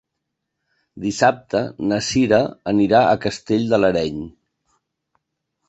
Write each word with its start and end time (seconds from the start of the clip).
Dissabte 1.03 1.61
na 1.91 1.99
Cira 2.09 2.41
anirà 2.73 3.03
a 3.13 3.21
Castell 3.29 3.71
de 3.75 3.81
l'Areny. 3.85 4.21